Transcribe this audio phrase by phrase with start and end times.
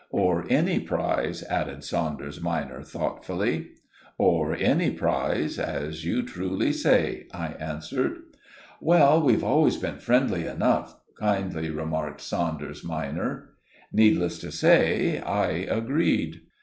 [0.09, 3.67] "Or any prize," added Saunders minor thoughtfully.
[4.17, 8.17] "Or any prize, as you truly say," I answered.
[8.79, 13.49] "Well, we've always been friendly enough," kindly remarked Saunders minor.
[13.93, 16.47] Needless to say I agreed.